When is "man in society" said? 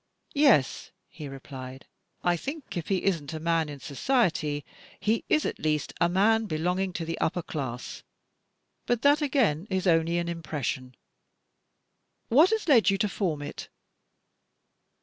3.39-4.65